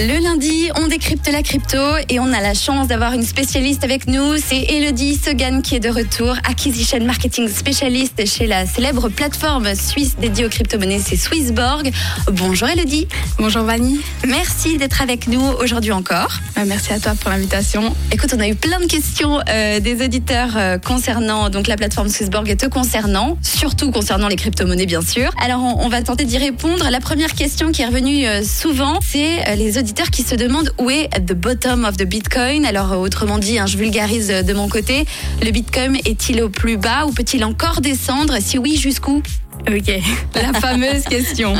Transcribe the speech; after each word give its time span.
Le 0.00 0.22
lundi, 0.22 0.70
on 0.76 0.86
décrypte 0.86 1.28
la 1.28 1.42
crypto 1.42 1.76
et 2.08 2.20
on 2.20 2.32
a 2.32 2.40
la 2.40 2.54
chance 2.54 2.86
d'avoir 2.86 3.14
une 3.14 3.24
spécialiste 3.24 3.82
avec 3.82 4.06
nous. 4.06 4.36
C'est 4.36 4.60
Elodie 4.60 5.16
Segan 5.16 5.60
qui 5.60 5.74
est 5.74 5.80
de 5.80 5.88
retour, 5.88 6.36
acquisition 6.48 7.00
marketing 7.04 7.48
spécialiste 7.48 8.24
chez 8.24 8.46
la 8.46 8.64
célèbre 8.64 9.08
plateforme 9.08 9.74
suisse 9.74 10.14
dédiée 10.16 10.44
aux 10.44 10.50
crypto-monnaies, 10.50 11.00
c'est 11.04 11.16
Swissborg. 11.16 11.90
Bonjour 12.30 12.68
Elodie. 12.68 13.08
Bonjour 13.38 13.64
Vanny. 13.64 14.00
Merci 14.24 14.78
d'être 14.78 15.02
avec 15.02 15.26
nous 15.26 15.42
aujourd'hui 15.42 15.90
encore. 15.90 16.38
Euh, 16.58 16.62
merci 16.64 16.92
à 16.92 17.00
toi 17.00 17.14
pour 17.20 17.30
l'invitation. 17.30 17.92
Écoute, 18.12 18.32
on 18.36 18.40
a 18.40 18.46
eu 18.46 18.54
plein 18.54 18.78
de 18.78 18.86
questions 18.86 19.40
euh, 19.48 19.80
des 19.80 20.04
auditeurs 20.04 20.56
euh, 20.56 20.78
concernant 20.78 21.50
donc 21.50 21.66
la 21.66 21.76
plateforme 21.76 22.08
Swissborg 22.08 22.48
et 22.48 22.56
te 22.56 22.66
concernant, 22.66 23.36
surtout 23.42 23.90
concernant 23.90 24.28
les 24.28 24.36
crypto-monnaies 24.36 24.86
bien 24.86 25.02
sûr. 25.02 25.32
Alors 25.44 25.60
on, 25.60 25.84
on 25.84 25.88
va 25.88 26.02
tenter 26.02 26.24
d'y 26.24 26.38
répondre. 26.38 26.88
La 26.88 27.00
première 27.00 27.34
question 27.34 27.72
qui 27.72 27.82
est 27.82 27.86
revenue 27.86 28.28
euh, 28.28 28.44
souvent, 28.44 29.00
c'est 29.02 29.56
les 29.56 29.76
auditeurs 29.76 29.87
qui 29.94 30.22
se 30.22 30.34
demandent 30.34 30.72
où 30.78 30.90
est 30.90 31.08
the 31.26 31.32
bottom 31.32 31.84
of 31.84 31.96
the 31.96 32.04
Bitcoin. 32.04 32.64
Alors, 32.64 32.92
euh, 32.92 32.96
autrement 32.96 33.38
dit, 33.38 33.58
hein, 33.58 33.66
je 33.66 33.76
vulgarise 33.76 34.30
euh, 34.30 34.42
de 34.42 34.52
mon 34.52 34.68
côté, 34.68 35.06
le 35.42 35.50
Bitcoin 35.50 35.96
est-il 36.04 36.42
au 36.42 36.48
plus 36.48 36.76
bas 36.76 37.06
ou 37.06 37.12
peut-il 37.12 37.44
encore 37.44 37.80
descendre? 37.80 38.36
Si 38.40 38.58
oui, 38.58 38.76
jusqu'où? 38.76 39.22
Ok, 39.66 39.90
la 40.34 40.52
fameuse 40.60 41.04
question. 41.04 41.54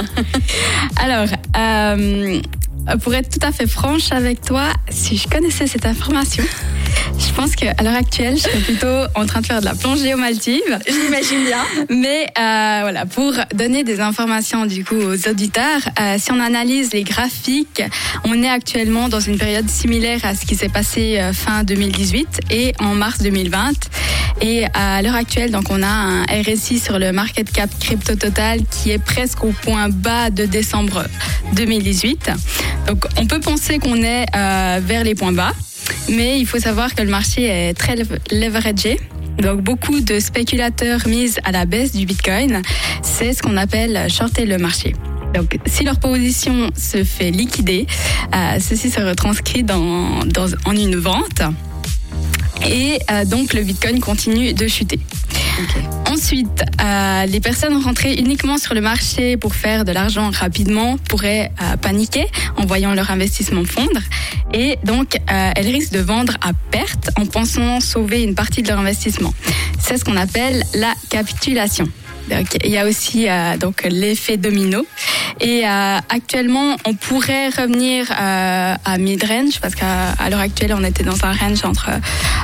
Alors, 0.97 1.29
euh, 1.57 2.41
pour 3.03 3.15
être 3.15 3.31
tout 3.31 3.45
à 3.47 3.51
fait 3.51 3.67
franche 3.67 4.13
avec 4.13 4.43
toi, 4.43 4.65
si 4.91 5.17
je 5.17 5.27
connaissais 5.27 5.67
cette 5.67 5.87
information, 5.87 6.45
je 7.17 7.33
pense 7.35 7.55
qu'à 7.55 7.75
l'heure 7.83 7.95
actuelle, 7.95 8.37
je 8.37 8.43
serais 8.43 8.59
plutôt 8.59 9.05
en 9.15 9.27
train 9.27 9.41
de 9.41 9.47
faire 9.47 9.61
de 9.61 9.65
la 9.65 9.75
plongée 9.75 10.15
aux 10.15 10.17
Maldives. 10.17 10.79
J'imagine 10.87 11.45
bien. 11.45 11.65
Mais 11.89 12.25
euh, 12.39 12.79
voilà, 12.83 13.07
pour 13.07 13.33
donner 13.55 13.85
des 13.85 14.01
informations 14.01 14.67
du 14.67 14.85
coup 14.85 14.97
aux 14.97 15.29
auditeurs, 15.29 15.81
euh, 16.01 16.17
si 16.19 16.33
on 16.33 16.41
analyse 16.41 16.93
les 16.93 17.05
graphiques, 17.05 17.83
on 18.25 18.43
est 18.43 18.49
actuellement 18.49 19.09
dans 19.09 19.21
une 19.21 19.39
période 19.39 19.69
similaire 19.69 20.21
à 20.25 20.35
ce 20.35 20.47
qui 20.47 20.57
s'est 20.57 20.69
passé 20.69 21.19
euh, 21.19 21.33
fin 21.33 21.65
2018 21.65 22.41
et 22.51 22.73
en 22.81 22.95
mars 22.95 23.19
2020. 23.21 23.73
Et 24.41 24.67
à 24.75 25.03
l'heure 25.03 25.17
actuelle, 25.17 25.51
donc 25.51 25.65
on 25.71 25.83
a 25.83 25.89
un 25.89 26.23
RSI 26.25 26.79
sur 26.79 26.99
le 26.99 27.13
market 27.13 27.51
cap 27.51 27.71
crypto 27.81 28.15
total 28.15 28.61
qui 28.71 28.91
est 28.91 29.03
presque 29.03 29.43
au 29.43 29.53
point 29.63 29.89
bas 29.89 30.31
de 30.31 30.45
décembre 30.45 31.05
2018. 31.55 32.31
Donc 32.87 33.05
on 33.17 33.27
peut 33.27 33.41
penser 33.41 33.79
qu'on 33.79 34.03
est 34.03 34.27
euh, 34.35 34.81
vers 34.83 35.05
les 35.05 35.15
points 35.15 35.33
bas, 35.33 35.53
mais 36.11 36.39
il 36.41 36.47
faut 36.47 36.59
savoir 36.59 36.95
que 36.95 37.03
le 37.03 37.11
marché 37.11 37.45
est 37.45 37.75
très 37.75 37.97
lev- 37.97 38.19
leveragé. 38.31 38.99
Donc 39.43 39.61
beaucoup 39.63 40.01
de 40.01 40.19
spéculateurs 40.19 41.07
misent 41.07 41.39
à 41.45 41.53
la 41.53 41.65
baisse 41.65 41.93
du 41.93 42.07
Bitcoin. 42.07 42.63
C'est 43.03 43.33
ce 43.33 43.43
qu'on 43.43 43.57
appelle 43.57 44.11
shorter 44.11 44.47
le 44.47 44.59
marché. 44.59 44.95
Donc, 45.35 45.59
si 45.67 45.85
leur 45.85 46.01
position 46.01 46.71
se 46.75 47.05
fait 47.05 47.31
liquider, 47.31 47.87
euh, 48.35 48.59
ceci 48.61 48.91
se 48.91 49.01
retranscrit 49.01 49.63
dans, 49.63 50.25
dans, 50.25 50.47
en 50.65 50.73
une 50.73 50.97
vente. 50.97 51.43
Et 52.67 52.99
euh, 53.11 53.25
donc, 53.27 53.53
le 53.53 53.63
Bitcoin 53.63 54.01
continue 54.01 54.55
de 54.55 54.67
chuter. 54.67 54.99
Ensuite, 56.11 56.63
euh, 56.81 57.27
les 57.27 57.41
personnes 57.41 57.77
rentrées 57.83 58.15
uniquement 58.15 58.59
sur 58.59 58.75
le 58.75 58.81
marché 58.81 59.37
pour 59.37 59.55
faire 59.55 59.85
de 59.85 59.93
l'argent 59.93 60.31
rapidement 60.31 60.97
pourraient 60.97 61.51
euh, 61.61 61.77
paniquer 61.77 62.27
en 62.57 62.67
voyant 62.67 62.95
leur 62.95 63.11
investissement 63.11 63.65
fondre. 63.65 64.01
Et 64.55 64.79
donc, 64.85 65.17
euh, 65.17 65.51
elles 65.55 65.69
risquent 65.69 65.93
de 65.93 66.01
vendre 66.01 66.37
à 66.41 66.53
perte 66.71 67.11
en 67.17 67.27
pensant 67.27 67.81
sauver 67.81 68.23
une 68.23 68.35
partie 68.35 68.63
de 68.63 68.69
leur 68.69 68.79
investissement. 68.79 69.35
C'est 69.79 69.99
ce 69.99 70.05
qu'on 70.05 70.17
appelle 70.17 70.65
la 70.75 70.93
capitulation. 71.11 71.89
Donc, 72.29 72.47
il 72.65 72.71
y 72.71 72.79
a 72.79 72.87
aussi 72.87 73.29
euh, 73.29 73.57
donc 73.57 73.87
l'effet 73.89 74.37
domino. 74.37 74.87
Et 75.41 75.65
euh, 75.65 75.99
actuellement, 76.09 76.77
on 76.85 76.95
pourrait 76.95 77.49
revenir 77.49 78.11
euh, 78.11 78.75
à 78.85 78.99
mid-range 78.99 79.61
parce 79.61 79.75
qu'à 79.75 80.15
l'heure 80.31 80.41
actuelle, 80.41 80.75
on 80.77 80.85
était 80.85 81.05
dans 81.05 81.25
un 81.25 81.33
range 81.33 81.65
entre 81.65 81.91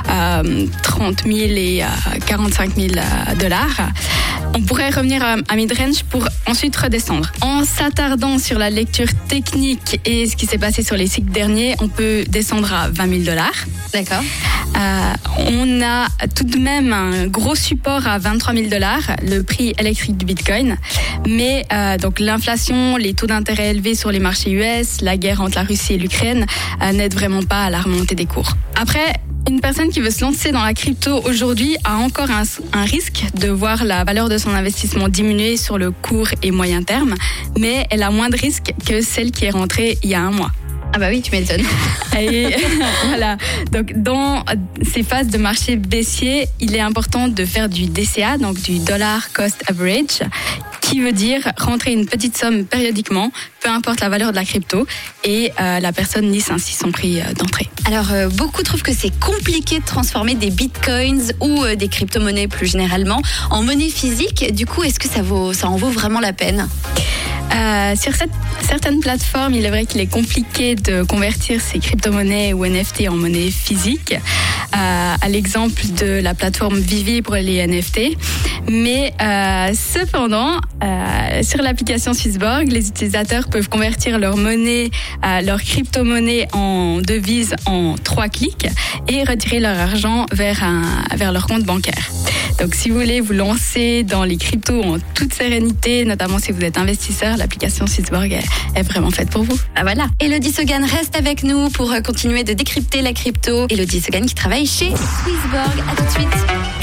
euh, 0.09 0.65
30 0.83 1.23
000 1.23 1.35
et 1.35 1.83
euh, 1.83 1.87
45 2.25 2.75
000 2.75 2.87
euh, 2.95 3.35
dollars. 3.35 3.89
On 4.55 4.61
pourrait 4.61 4.89
revenir 4.89 5.21
à, 5.21 5.35
à 5.49 5.55
mid-range 5.57 6.03
pour 6.09 6.29
ensuite 6.47 6.75
redescendre. 6.77 7.29
En 7.41 7.65
s'attardant 7.65 8.39
sur 8.39 8.57
la 8.57 8.69
lecture 8.69 9.09
technique 9.27 9.99
et 10.05 10.27
ce 10.29 10.37
qui 10.37 10.45
s'est 10.45 10.57
passé 10.57 10.81
sur 10.81 10.95
les 10.95 11.07
cycles 11.07 11.31
derniers, 11.31 11.75
on 11.81 11.89
peut 11.89 12.23
descendre 12.29 12.73
à 12.73 12.89
20 12.89 13.09
000 13.09 13.23
dollars. 13.23 13.65
D'accord. 13.93 14.23
Euh, 14.77 15.13
on 15.49 15.81
a 15.81 16.07
tout 16.35 16.45
de 16.45 16.57
même 16.57 16.93
un 16.93 17.27
gros 17.27 17.55
support 17.55 18.07
à 18.07 18.17
23 18.17 18.53
000 18.53 18.67
dollars, 18.69 19.01
le 19.23 19.41
prix 19.41 19.73
électrique 19.77 20.17
du 20.17 20.25
Bitcoin. 20.25 20.77
Mais 21.27 21.65
euh, 21.73 21.97
donc 21.97 22.19
l'inflation, 22.19 22.95
les 22.95 23.13
taux 23.13 23.27
d'intérêt 23.27 23.71
élevés 23.71 23.95
sur 23.95 24.11
les 24.11 24.19
marchés 24.19 24.51
US, 24.51 25.01
la 25.01 25.17
guerre 25.17 25.41
entre 25.41 25.57
la 25.57 25.63
Russie 25.63 25.93
et 25.93 25.97
l'Ukraine 25.97 26.45
euh, 26.81 26.91
n'aident 26.93 27.13
vraiment 27.13 27.43
pas 27.43 27.65
à 27.65 27.69
la 27.69 27.81
remontée 27.81 28.15
des 28.15 28.25
cours. 28.25 28.53
Après, 28.75 29.13
une 29.49 29.61
personne 29.61 29.89
qui 29.89 29.99
veut 29.99 30.11
se 30.11 30.21
lancer 30.21 30.51
dans 30.51 30.63
la 30.63 30.73
crypto 30.73 31.21
aujourd'hui 31.23 31.77
a 31.83 31.97
encore 31.97 32.31
un, 32.31 32.43
un, 32.73 32.83
risque 32.83 33.25
de 33.39 33.49
voir 33.49 33.83
la 33.83 34.03
valeur 34.03 34.29
de 34.29 34.37
son 34.37 34.49
investissement 34.49 35.07
diminuer 35.07 35.57
sur 35.57 35.77
le 35.77 35.91
court 35.91 36.29
et 36.41 36.51
moyen 36.51 36.83
terme, 36.83 37.15
mais 37.57 37.85
elle 37.91 38.03
a 38.03 38.11
moins 38.11 38.29
de 38.29 38.37
risques 38.37 38.73
que 38.87 39.01
celle 39.01 39.31
qui 39.31 39.45
est 39.45 39.51
rentrée 39.51 39.97
il 40.03 40.09
y 40.09 40.15
a 40.15 40.21
un 40.21 40.31
mois. 40.31 40.51
Ah 40.93 40.97
bah 40.97 41.07
oui, 41.09 41.21
tu 41.21 41.31
m'étonnes. 41.31 41.65
Et 42.17 42.55
voilà. 43.07 43.37
Donc 43.73 43.91
dans 43.97 44.45
ces 44.81 45.03
phases 45.03 45.27
de 45.27 45.37
marché 45.37 45.75
baissier, 45.75 46.47
il 46.61 46.73
est 46.73 46.79
important 46.79 47.27
de 47.27 47.43
faire 47.43 47.67
du 47.67 47.87
DCA, 47.87 48.37
donc 48.37 48.61
du 48.61 48.79
dollar 48.79 49.33
cost 49.33 49.61
average, 49.67 50.21
qui 50.85 50.99
veut 50.99 51.13
dire 51.13 51.51
rentrer 51.57 51.93
une 51.93 52.05
petite 52.05 52.37
somme 52.37 52.63
périodiquement, 52.63 53.31
peu 53.63 53.69
importe 53.69 54.01
la 54.01 54.09
valeur 54.09 54.29
de 54.29 54.35
la 54.35 54.45
crypto, 54.45 54.85
et 55.23 55.51
euh, 55.59 55.79
la 55.79 55.91
personne 55.91 56.31
lisse 56.31 56.51
ainsi 56.51 56.73
son 56.73 56.91
prix 56.91 57.21
euh, 57.21 57.33
d'entrée. 57.33 57.67
Alors, 57.87 58.11
euh, 58.11 58.29
beaucoup 58.29 58.61
trouvent 58.61 58.83
que 58.83 58.93
c'est 58.93 59.11
compliqué 59.19 59.79
de 59.79 59.85
transformer 59.85 60.35
des 60.35 60.51
bitcoins 60.51 61.31
ou 61.41 61.65
des 61.75 61.87
crypto-monnaies 61.87 62.47
plus 62.47 62.67
généralement 62.67 63.19
en 63.49 63.63
monnaie 63.63 63.89
physique. 63.89 64.53
Du 64.53 64.67
coup, 64.67 64.83
est-ce 64.83 64.99
que 64.99 65.09
ça, 65.09 65.23
vaut, 65.23 65.53
ça 65.53 65.69
en 65.69 65.75
vaut 65.75 65.89
vraiment 65.89 66.19
la 66.19 66.33
peine? 66.33 66.67
Euh, 67.53 67.95
sur 67.95 68.13
cette, 68.13 68.31
certaines 68.61 68.99
plateformes, 68.99 69.53
il 69.53 69.65
est 69.65 69.69
vrai 69.69 69.85
qu'il 69.85 70.01
est 70.01 70.11
compliqué 70.11 70.75
de 70.75 71.03
convertir 71.03 71.61
ces 71.61 71.79
crypto-monnaies 71.79 72.53
ou 72.53 72.65
NFT 72.65 73.07
en 73.09 73.15
monnaie 73.15 73.51
physique, 73.51 74.13
euh, 74.13 75.15
à 75.21 75.29
l'exemple 75.29 75.81
de 75.97 76.21
la 76.21 76.33
plateforme 76.33 76.77
Vivi 76.77 77.21
pour 77.21 77.35
les 77.35 77.65
NFT. 77.65 78.17
Mais 78.69 79.13
euh, 79.21 79.73
cependant, 79.73 80.59
euh, 80.83 81.43
sur 81.43 81.61
l'application 81.61 82.13
Swissborg, 82.13 82.67
les 82.71 82.87
utilisateurs 82.87 83.47
peuvent 83.47 83.69
convertir 83.69 84.19
leur 84.19 84.37
monnaie, 84.37 84.89
euh, 85.25 85.41
leur 85.41 85.61
crypto-monnaie 85.61 86.47
en 86.53 86.99
devise 87.01 87.55
en 87.65 87.95
trois 88.03 88.27
clics 88.27 88.67
et 89.07 89.23
retirer 89.23 89.59
leur 89.59 89.77
argent 89.77 90.25
vers, 90.31 90.63
un, 90.63 90.83
vers 91.15 91.31
leur 91.31 91.47
compte 91.47 91.63
bancaire. 91.63 92.11
Donc, 92.59 92.73
si 92.73 92.89
vous 92.89 92.99
voulez 92.99 93.19
vous 93.21 93.33
lancer 93.33 94.03
dans 94.03 94.23
les 94.23 94.37
cryptos 94.37 94.81
en 94.81 94.97
toute 95.13 95.33
sérénité, 95.33 96.05
notamment 96.05 96.39
si 96.39 96.51
vous 96.51 96.63
êtes 96.63 96.77
investisseur, 96.77 97.37
l'application 97.37 97.85
Swissborg 97.85 98.31
est, 98.31 98.44
est 98.75 98.83
vraiment 98.83 99.11
faite 99.11 99.29
pour 99.29 99.43
vous. 99.43 99.57
Ah 99.75 99.83
voilà. 99.83 100.07
Elodie 100.19 100.51
Sogan 100.51 100.83
reste 100.83 101.15
avec 101.15 101.43
nous 101.43 101.69
pour 101.69 101.91
euh, 101.91 102.01
continuer 102.01 102.43
de 102.43 102.53
décrypter 102.53 103.01
la 103.01 103.13
crypto. 103.13 103.67
Elodie 103.69 104.01
Sogan 104.01 104.25
qui 104.25 104.35
travaille 104.35 104.65
chez 104.65 104.89
Swissborg. 104.89 105.83
À 105.89 105.95
tout 105.95 106.03
de 106.03 106.09
suite. 106.09 106.74